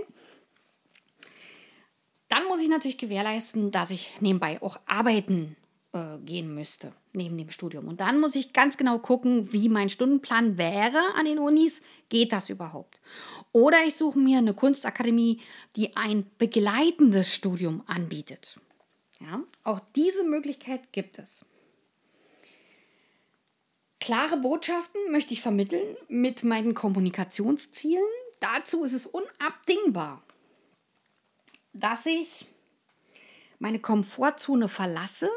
Dann 2.27 2.43
muss 2.45 2.61
ich 2.61 2.69
natürlich 2.69 2.97
gewährleisten, 2.97 3.71
dass 3.71 3.89
ich 3.89 4.15
nebenbei 4.19 4.61
auch 4.61 4.79
arbeiten 4.85 5.55
äh, 5.93 6.17
gehen 6.25 6.53
müsste 6.53 6.91
neben 7.13 7.37
dem 7.37 7.51
Studium. 7.51 7.87
Und 7.87 7.99
dann 7.99 8.19
muss 8.19 8.35
ich 8.35 8.53
ganz 8.53 8.77
genau 8.77 8.97
gucken, 8.99 9.53
wie 9.53 9.69
mein 9.69 9.89
Stundenplan 9.89 10.57
wäre 10.57 10.99
an 11.15 11.25
den 11.25 11.39
Unis. 11.39 11.81
Geht 12.09 12.33
das 12.33 12.49
überhaupt? 12.49 12.99
Oder 13.53 13.85
ich 13.85 13.95
suche 13.95 14.19
mir 14.19 14.39
eine 14.39 14.55
Kunstakademie, 14.55 15.39
die 15.75 15.95
ein 15.95 16.29
begleitendes 16.39 17.33
Studium 17.33 17.83
anbietet. 17.85 18.59
Ja, 19.19 19.43
auch 19.63 19.79
diese 19.95 20.23
Möglichkeit 20.23 20.91
gibt 20.91 21.19
es. 21.19 21.45
Klare 23.99 24.37
Botschaften 24.37 24.99
möchte 25.11 25.33
ich 25.33 25.41
vermitteln 25.41 25.95
mit 26.09 26.43
meinen 26.43 26.73
Kommunikationszielen. 26.73 28.03
Dazu 28.41 28.83
ist 28.83 28.91
es 28.91 29.05
unabdingbar, 29.05 30.21
dass 31.71 32.05
ich 32.05 32.47
meine 33.59 33.79
Komfortzone 33.79 34.67
verlasse 34.67 35.29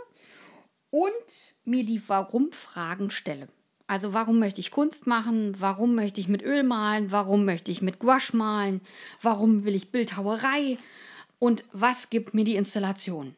und 0.90 1.54
mir 1.64 1.84
die 1.84 2.08
Warum-Fragen 2.08 3.12
stelle. 3.12 3.48
Also 3.86 4.12
warum 4.12 4.38
möchte 4.38 4.60
ich 4.60 4.70
Kunst 4.70 5.06
machen? 5.06 5.54
Warum 5.60 5.94
möchte 5.94 6.20
ich 6.20 6.28
mit 6.28 6.42
Öl 6.42 6.64
malen? 6.64 7.12
Warum 7.12 7.44
möchte 7.44 7.70
ich 7.70 7.82
mit 7.82 7.98
Gouache 7.98 8.36
malen? 8.36 8.80
Warum 9.22 9.64
will 9.64 9.74
ich 9.74 9.92
Bildhauerei? 9.92 10.78
Und 11.38 11.64
was 11.72 12.10
gibt 12.10 12.34
mir 12.34 12.44
die 12.44 12.56
Installation? 12.56 13.36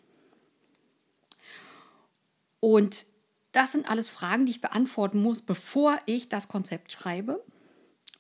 Und 2.60 3.06
das 3.52 3.72
sind 3.72 3.90
alles 3.90 4.08
Fragen, 4.08 4.46
die 4.46 4.52
ich 4.52 4.60
beantworten 4.60 5.22
muss, 5.22 5.42
bevor 5.42 5.98
ich 6.06 6.28
das 6.28 6.48
Konzept 6.48 6.92
schreibe 6.92 7.44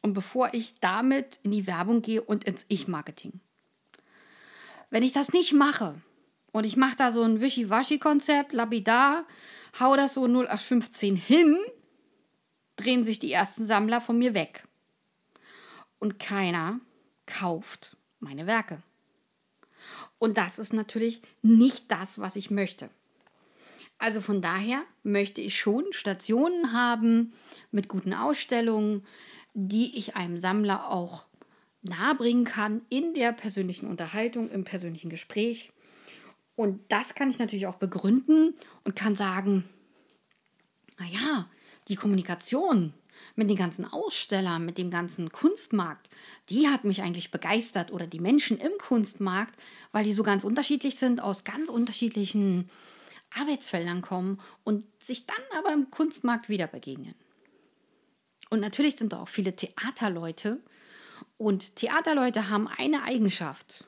und 0.02 0.12
bevor 0.12 0.52
ich 0.52 0.78
damit 0.80 1.40
in 1.42 1.50
die 1.50 1.66
Werbung 1.66 2.02
gehe 2.02 2.22
und 2.22 2.44
ins 2.44 2.64
Ich-Marketing. 2.68 3.40
Wenn 4.90 5.02
ich 5.02 5.12
das 5.12 5.32
nicht 5.32 5.52
mache, 5.52 6.00
und 6.52 6.64
ich 6.64 6.76
mache 6.76 6.96
da 6.96 7.12
so 7.12 7.22
ein 7.22 7.40
Wischiwaschi-Konzept, 7.40 8.52
lapidar, 8.52 9.24
hau 9.78 9.96
das 9.96 10.14
so 10.14 10.26
0815 10.26 11.14
hin, 11.14 11.58
drehen 12.78 13.04
sich 13.04 13.18
die 13.18 13.32
ersten 13.32 13.64
Sammler 13.64 14.00
von 14.00 14.18
mir 14.18 14.34
weg. 14.34 14.64
Und 15.98 16.18
keiner 16.18 16.80
kauft 17.26 17.96
meine 18.20 18.46
Werke. 18.46 18.82
Und 20.18 20.38
das 20.38 20.58
ist 20.58 20.72
natürlich 20.72 21.22
nicht 21.42 21.90
das, 21.90 22.18
was 22.18 22.36
ich 22.36 22.50
möchte. 22.50 22.90
Also 23.98 24.20
von 24.20 24.40
daher 24.40 24.82
möchte 25.02 25.40
ich 25.40 25.58
schon 25.58 25.84
Stationen 25.90 26.72
haben 26.72 27.32
mit 27.70 27.88
guten 27.88 28.14
Ausstellungen, 28.14 29.04
die 29.54 29.98
ich 29.98 30.14
einem 30.14 30.38
Sammler 30.38 30.90
auch 30.90 31.26
nahebringen 31.82 32.44
kann 32.44 32.82
in 32.90 33.14
der 33.14 33.32
persönlichen 33.32 33.88
Unterhaltung, 33.88 34.50
im 34.50 34.64
persönlichen 34.64 35.10
Gespräch. 35.10 35.72
Und 36.54 36.80
das 36.88 37.14
kann 37.14 37.30
ich 37.30 37.38
natürlich 37.38 37.66
auch 37.66 37.76
begründen 37.76 38.54
und 38.84 38.96
kann 38.96 39.16
sagen, 39.16 39.68
naja, 40.98 41.48
die 41.88 41.96
Kommunikation 41.96 42.94
mit 43.34 43.50
den 43.50 43.56
ganzen 43.56 43.84
Ausstellern, 43.84 44.64
mit 44.64 44.78
dem 44.78 44.90
ganzen 44.90 45.32
Kunstmarkt, 45.32 46.08
die 46.50 46.68
hat 46.68 46.84
mich 46.84 47.02
eigentlich 47.02 47.30
begeistert 47.30 47.92
oder 47.92 48.06
die 48.06 48.20
Menschen 48.20 48.58
im 48.58 48.72
Kunstmarkt, 48.78 49.58
weil 49.92 50.04
die 50.04 50.12
so 50.12 50.22
ganz 50.22 50.44
unterschiedlich 50.44 50.96
sind, 50.96 51.22
aus 51.22 51.44
ganz 51.44 51.68
unterschiedlichen 51.68 52.70
Arbeitsfeldern 53.38 54.02
kommen 54.02 54.40
und 54.64 54.86
sich 55.02 55.26
dann 55.26 55.36
aber 55.58 55.72
im 55.72 55.90
Kunstmarkt 55.90 56.48
wieder 56.48 56.66
begegnen. 56.66 57.14
Und 58.50 58.60
natürlich 58.60 58.96
sind 58.96 59.12
da 59.12 59.20
auch 59.20 59.28
viele 59.28 59.54
Theaterleute 59.54 60.60
und 61.36 61.76
Theaterleute 61.76 62.48
haben 62.48 62.68
eine 62.68 63.02
Eigenschaft 63.02 63.84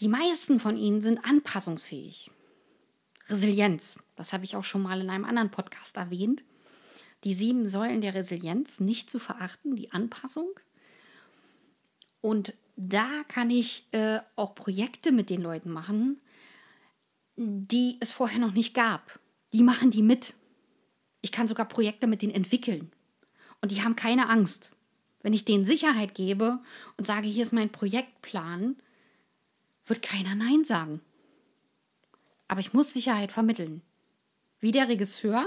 die 0.00 0.08
meisten 0.08 0.60
von 0.60 0.76
ihnen 0.76 1.00
sind 1.00 1.24
anpassungsfähig. 1.24 2.30
Resilienz, 3.30 3.96
das 4.16 4.32
habe 4.32 4.44
ich 4.44 4.56
auch 4.56 4.64
schon 4.64 4.82
mal 4.82 5.00
in 5.00 5.10
einem 5.10 5.24
anderen 5.24 5.50
Podcast 5.50 5.96
erwähnt. 5.96 6.42
Die 7.24 7.34
sieben 7.34 7.66
Säulen 7.66 8.00
der 8.00 8.14
Resilienz 8.14 8.80
nicht 8.80 9.10
zu 9.10 9.18
verachten, 9.18 9.76
die 9.76 9.92
Anpassung. 9.92 10.48
Und 12.20 12.54
da 12.76 13.08
kann 13.28 13.50
ich 13.50 13.86
äh, 13.92 14.20
auch 14.36 14.54
Projekte 14.54 15.12
mit 15.12 15.30
den 15.30 15.42
Leuten 15.42 15.70
machen, 15.70 16.20
die 17.36 17.98
es 18.00 18.12
vorher 18.12 18.38
noch 18.38 18.52
nicht 18.52 18.74
gab. 18.74 19.18
Die 19.52 19.62
machen 19.62 19.90
die 19.90 20.02
mit. 20.02 20.34
Ich 21.20 21.32
kann 21.32 21.48
sogar 21.48 21.66
Projekte 21.66 22.06
mit 22.06 22.22
denen 22.22 22.34
entwickeln, 22.34 22.90
Und 23.60 23.72
die 23.72 23.82
haben 23.82 23.96
keine 23.96 24.28
Angst. 24.28 24.70
Wenn 25.22 25.34
ich 25.34 25.44
denen 25.44 25.66
Sicherheit 25.66 26.14
gebe 26.14 26.60
und 26.96 27.04
sage, 27.04 27.28
hier 27.28 27.42
ist 27.42 27.52
mein 27.52 27.70
Projektplan, 27.70 28.76
wird 29.84 30.00
keiner 30.00 30.34
Nein 30.34 30.64
sagen. 30.64 31.02
Aber 32.50 32.58
ich 32.58 32.72
muss 32.72 32.92
Sicherheit 32.92 33.30
vermitteln. 33.30 33.80
Wie 34.58 34.72
der 34.72 34.88
Regisseur 34.88 35.46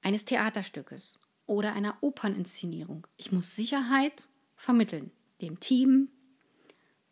eines 0.00 0.24
Theaterstückes 0.24 1.18
oder 1.44 1.72
einer 1.72 1.96
Operninszenierung. 2.02 3.04
Ich 3.16 3.32
muss 3.32 3.56
Sicherheit 3.56 4.28
vermitteln. 4.54 5.10
Dem 5.40 5.58
Team, 5.58 6.08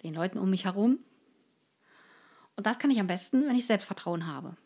den 0.05 0.15
Leuten 0.15 0.39
um 0.39 0.51
mich 0.51 0.67
herum. 0.67 1.01
Und 2.55 2.65
das 2.65 2.79
kann 2.79 2.93
ich 2.93 3.01
am 3.01 3.09
besten, 3.09 3.49
wenn 3.49 3.57
ich 3.57 3.67
Selbstvertrauen 3.67 4.29
habe. 4.29 4.57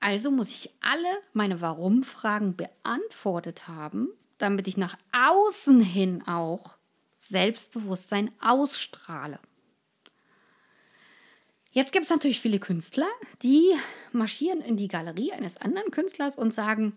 Also 0.00 0.30
muss 0.30 0.50
ich 0.50 0.70
alle 0.80 1.20
meine 1.34 1.60
Warum-Fragen 1.60 2.56
beantwortet 2.56 3.68
haben, 3.68 4.08
damit 4.38 4.68
ich 4.68 4.78
nach 4.78 4.96
außen 5.12 5.82
hin 5.82 6.26
auch 6.26 6.78
Selbstbewusstsein 7.18 8.30
ausstrahle. 8.40 9.38
Jetzt 11.74 11.90
gibt 11.90 12.04
es 12.04 12.10
natürlich 12.10 12.40
viele 12.40 12.60
Künstler, 12.60 13.08
die 13.42 13.74
marschieren 14.12 14.60
in 14.60 14.76
die 14.76 14.86
Galerie 14.86 15.32
eines 15.32 15.56
anderen 15.56 15.90
Künstlers 15.90 16.36
und 16.36 16.54
sagen, 16.54 16.96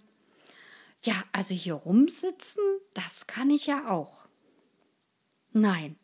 ja, 1.02 1.16
also 1.32 1.56
hier 1.56 1.74
rumsitzen, 1.74 2.64
das 2.94 3.26
kann 3.26 3.50
ich 3.50 3.66
ja 3.66 3.90
auch. 3.90 4.28
Nein. 5.52 5.98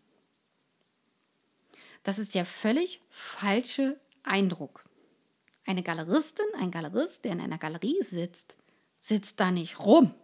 Das 2.01 2.17
ist 2.17 2.33
der 2.33 2.47
völlig 2.47 2.99
falsche 3.11 4.01
Eindruck. 4.23 4.83
Eine 5.67 5.83
Galeristin, 5.83 6.47
ein 6.57 6.71
Galerist, 6.71 7.25
der 7.25 7.33
in 7.33 7.41
einer 7.41 7.59
Galerie 7.59 8.01
sitzt, 8.01 8.55
sitzt 8.97 9.39
da 9.39 9.51
nicht 9.51 9.79
rum, 9.81 10.15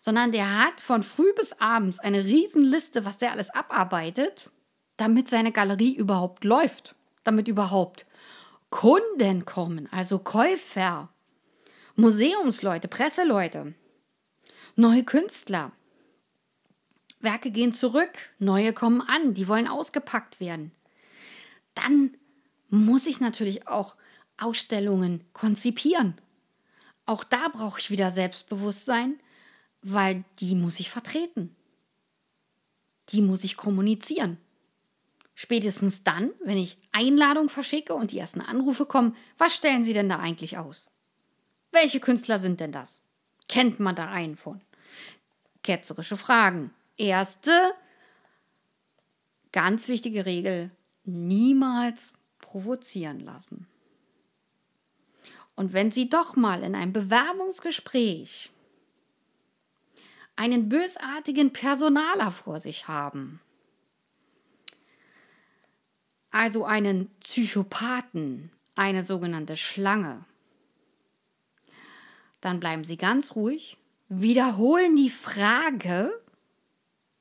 sondern 0.00 0.30
der 0.30 0.64
hat 0.64 0.80
von 0.80 1.02
früh 1.02 1.32
bis 1.34 1.54
abends 1.54 1.98
eine 1.98 2.24
Riesenliste, 2.24 3.04
was 3.04 3.18
der 3.18 3.32
alles 3.32 3.50
abarbeitet 3.50 4.52
damit 4.98 5.28
seine 5.28 5.52
Galerie 5.52 5.94
überhaupt 5.94 6.44
läuft, 6.44 6.94
damit 7.24 7.48
überhaupt 7.48 8.04
Kunden 8.68 9.46
kommen, 9.46 9.88
also 9.90 10.18
Käufer, 10.18 11.08
Museumsleute, 11.96 12.88
Presseleute, 12.88 13.74
neue 14.76 15.04
Künstler. 15.04 15.72
Werke 17.20 17.50
gehen 17.50 17.72
zurück, 17.72 18.10
neue 18.38 18.72
kommen 18.72 19.00
an, 19.00 19.34
die 19.34 19.48
wollen 19.48 19.66
ausgepackt 19.66 20.38
werden. 20.40 20.72
Dann 21.74 22.16
muss 22.68 23.06
ich 23.06 23.20
natürlich 23.20 23.66
auch 23.66 23.96
Ausstellungen 24.36 25.24
konzipieren. 25.32 26.14
Auch 27.06 27.24
da 27.24 27.48
brauche 27.48 27.80
ich 27.80 27.90
wieder 27.90 28.10
Selbstbewusstsein, 28.10 29.18
weil 29.82 30.24
die 30.40 30.54
muss 30.54 30.78
ich 30.78 30.90
vertreten. 30.90 31.56
Die 33.08 33.22
muss 33.22 33.42
ich 33.42 33.56
kommunizieren. 33.56 34.38
Spätestens 35.40 36.02
dann, 36.02 36.32
wenn 36.42 36.58
ich 36.58 36.78
Einladung 36.90 37.48
verschicke 37.48 37.94
und 37.94 38.10
die 38.10 38.18
ersten 38.18 38.40
Anrufe 38.40 38.86
kommen, 38.86 39.14
was 39.38 39.54
stellen 39.54 39.84
Sie 39.84 39.92
denn 39.92 40.08
da 40.08 40.18
eigentlich 40.18 40.58
aus? 40.58 40.88
Welche 41.70 42.00
Künstler 42.00 42.40
sind 42.40 42.58
denn 42.58 42.72
das? 42.72 43.02
Kennt 43.46 43.78
man 43.78 43.94
da 43.94 44.10
einen 44.10 44.36
von? 44.36 44.60
Ketzerische 45.62 46.16
Fragen. 46.16 46.74
Erste, 46.96 47.52
ganz 49.52 49.86
wichtige 49.86 50.26
Regel, 50.26 50.72
niemals 51.04 52.14
provozieren 52.40 53.20
lassen. 53.20 53.68
Und 55.54 55.72
wenn 55.72 55.92
Sie 55.92 56.08
doch 56.08 56.34
mal 56.34 56.64
in 56.64 56.74
einem 56.74 56.92
Bewerbungsgespräch 56.92 58.50
einen 60.34 60.68
bösartigen 60.68 61.52
Personaler 61.52 62.32
vor 62.32 62.58
sich 62.58 62.88
haben, 62.88 63.40
also 66.30 66.64
einen 66.64 67.08
Psychopathen, 67.20 68.50
eine 68.74 69.02
sogenannte 69.02 69.56
Schlange, 69.56 70.24
dann 72.40 72.60
bleiben 72.60 72.84
Sie 72.84 72.96
ganz 72.96 73.34
ruhig, 73.34 73.76
wiederholen 74.08 74.96
die 74.96 75.10
Frage 75.10 76.12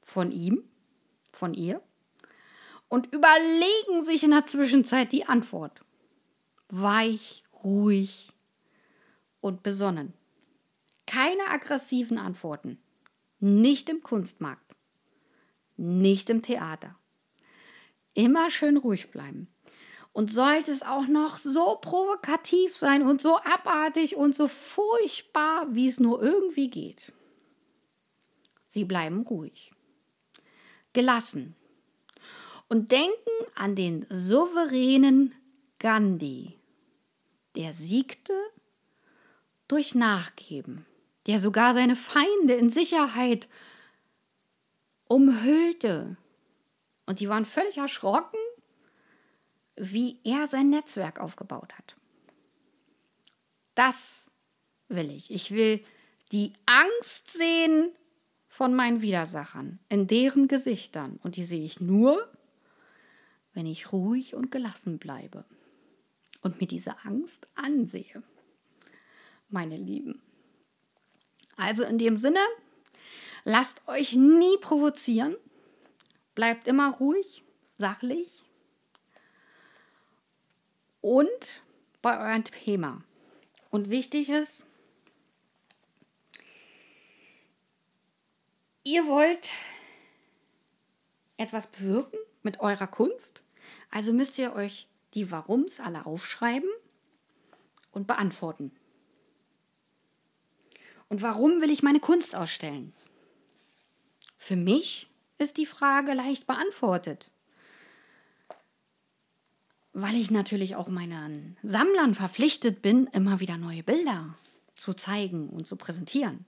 von 0.04 0.32
ihm, 0.32 0.64
von 1.32 1.54
ihr 1.54 1.82
und 2.88 3.08
überlegen 3.14 4.04
sich 4.04 4.24
in 4.24 4.32
der 4.32 4.46
Zwischenzeit 4.46 5.12
die 5.12 5.26
Antwort. 5.26 5.82
Weich, 6.70 7.44
ruhig 7.64 8.32
und 9.42 9.64
besonnen. 9.64 10.14
Keine 11.06 11.48
aggressiven 11.50 12.18
Antworten. 12.18 12.80
Nicht 13.40 13.90
im 13.90 14.04
Kunstmarkt. 14.04 14.76
Nicht 15.78 16.30
im 16.30 16.42
Theater. 16.42 16.96
Immer 18.18 18.50
schön 18.50 18.78
ruhig 18.78 19.12
bleiben. 19.12 19.48
Und 20.12 20.32
sollte 20.32 20.72
es 20.72 20.82
auch 20.82 21.06
noch 21.06 21.38
so 21.38 21.78
provokativ 21.80 22.76
sein 22.76 23.04
und 23.04 23.22
so 23.22 23.38
abartig 23.38 24.16
und 24.16 24.34
so 24.34 24.48
furchtbar, 24.48 25.68
wie 25.76 25.88
es 25.88 26.00
nur 26.00 26.24
irgendwie 26.24 26.72
geht. 26.72 27.14
Sie 28.66 28.86
bleiben 28.86 29.22
ruhig, 29.22 29.72
gelassen 30.94 31.56
und 32.70 32.92
denken 32.92 33.14
an 33.54 33.76
den 33.76 34.08
souveränen 34.10 35.36
Gandhi, 35.78 36.58
der 37.56 37.72
siegte 37.72 38.34
durch 39.68 39.94
Nachgeben, 39.94 40.88
der 41.28 41.40
sogar 41.40 41.76
seine 41.76 41.96
Feinde 41.96 42.56
in 42.56 42.72
Sicherheit 42.72 43.48
umhüllte 45.08 46.18
und 47.08 47.20
die 47.20 47.30
waren 47.30 47.46
völlig 47.46 47.78
erschrocken, 47.78 48.38
wie 49.76 50.20
er 50.24 50.48
sein 50.48 50.70
Netzwerk 50.70 51.20
aufgebaut 51.20 51.74
hat. 51.74 51.96
Das 53.74 54.30
will 54.88 55.10
ich. 55.10 55.32
Ich 55.32 55.52
will 55.52 55.84
die 56.32 56.54
Angst 56.66 57.32
sehen 57.32 57.92
von 58.48 58.76
meinen 58.76 59.02
Widersachern 59.02 59.80
in 59.90 60.08
deren 60.08 60.48
Gesichtern. 60.48 61.20
Und 61.24 61.36
die 61.36 61.44
sehe 61.44 61.64
ich 61.64 61.80
nur, 61.80 62.28
wenn 63.54 63.66
ich 63.66 63.92
ruhig 63.92 64.36
und 64.36 64.52
gelassen 64.52 64.98
bleibe 64.98 65.46
und 66.42 66.60
mir 66.60 66.68
diese 66.68 67.06
Angst 67.06 67.48
ansehe. 67.56 68.24
Meine 69.50 69.78
Lieben. 69.78 70.22
Also 71.56 71.84
in 71.84 71.98
dem 71.98 72.18
Sinne, 72.18 72.40
lasst 73.46 73.88
euch 73.88 74.14
nie 74.14 74.58
provozieren. 74.60 75.36
Bleibt 76.38 76.68
immer 76.68 76.92
ruhig, 76.92 77.44
sachlich 77.80 78.44
und 81.02 81.64
bei 82.04 82.16
eurem 82.20 82.44
Thema. 82.44 83.04
Und 83.72 83.90
wichtig 83.90 84.30
ist, 84.30 84.68
ihr 88.84 89.08
wollt 89.08 89.52
etwas 91.38 91.66
bewirken 91.66 92.20
mit 92.44 92.60
eurer 92.60 92.86
Kunst, 92.86 93.44
also 93.90 94.14
müsst 94.14 94.38
ihr 94.38 94.54
euch 94.54 94.88
die 95.16 95.32
Warums 95.32 95.80
alle 95.80 96.06
aufschreiben 96.06 96.70
und 97.94 98.06
beantworten. 98.06 98.72
Und 101.10 101.24
warum 101.24 101.62
will 101.62 101.72
ich 101.72 101.82
meine 101.82 102.00
Kunst 102.00 102.36
ausstellen? 102.36 102.94
Für 104.38 104.56
mich 104.56 105.10
ist 105.38 105.58
die 105.58 105.66
Frage 105.66 106.14
leicht 106.14 106.48
beantwortet. 106.48 107.30
Weil 109.94 110.16
ich 110.16 110.32
natürlich 110.32 110.76
auch 110.76 110.90
meinen 110.90 111.58
Sammlern 111.64 112.14
verpflichtet 112.14 112.82
bin, 112.82 113.08
immer 113.08 113.40
wieder 113.40 113.58
neue 113.58 113.84
Bilder 113.84 114.36
zu 114.76 114.94
zeigen 114.94 115.50
und 115.50 115.66
zu 115.66 115.76
präsentieren. 115.76 116.46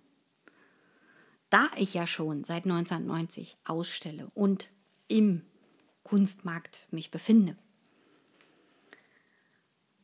Da 1.50 1.68
ich 1.78 1.96
ja 1.96 2.06
schon 2.06 2.44
seit 2.44 2.66
1990 2.66 3.58
ausstelle 3.66 4.30
und 4.36 4.70
im 5.08 5.44
Kunstmarkt 6.04 6.88
mich 6.92 7.10
befinde. 7.10 7.56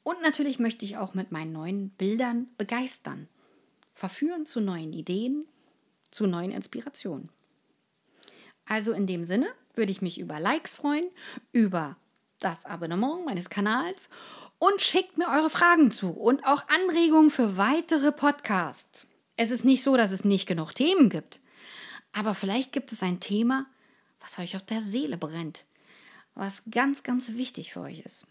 Und 0.03 0.21
natürlich 0.21 0.59
möchte 0.59 0.85
ich 0.85 0.97
auch 0.97 1.13
mit 1.13 1.31
meinen 1.31 1.51
neuen 1.51 1.89
Bildern 1.89 2.47
begeistern, 2.57 3.27
verführen 3.93 4.45
zu 4.45 4.59
neuen 4.59 4.93
Ideen, 4.93 5.47
zu 6.11 6.27
neuen 6.27 6.51
Inspirationen. 6.51 7.29
Also 8.67 8.91
in 8.91 9.07
dem 9.07 9.25
Sinne 9.25 9.47
würde 9.73 9.91
ich 9.91 10.01
mich 10.01 10.19
über 10.19 10.39
Likes 10.39 10.73
freuen, 10.73 11.09
über 11.51 11.97
das 12.39 12.65
Abonnement 12.65 13.25
meines 13.25 13.49
Kanals 13.49 14.09
und 14.59 14.81
schickt 14.81 15.17
mir 15.17 15.27
eure 15.27 15.49
Fragen 15.49 15.91
zu 15.91 16.11
und 16.11 16.45
auch 16.45 16.63
Anregungen 16.67 17.31
für 17.31 17.57
weitere 17.57 18.11
Podcasts. 18.11 19.07
Es 19.37 19.51
ist 19.51 19.65
nicht 19.65 19.83
so, 19.83 19.97
dass 19.97 20.11
es 20.11 20.23
nicht 20.23 20.45
genug 20.45 20.73
Themen 20.73 21.09
gibt, 21.09 21.41
aber 22.13 22.33
vielleicht 22.33 22.71
gibt 22.71 22.91
es 22.91 23.03
ein 23.03 23.19
Thema, 23.19 23.65
was 24.19 24.39
euch 24.39 24.55
auf 24.55 24.63
der 24.63 24.81
Seele 24.81 25.17
brennt, 25.17 25.65
was 26.33 26.63
ganz, 26.71 27.03
ganz 27.03 27.33
wichtig 27.33 27.73
für 27.73 27.81
euch 27.81 27.99
ist. 27.99 28.25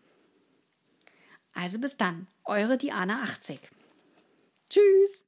Also 1.53 1.79
bis 1.79 1.97
dann, 1.97 2.27
eure 2.45 2.79
Diana 2.79 3.23
80. 3.23 3.61
Tschüss! 4.71 5.25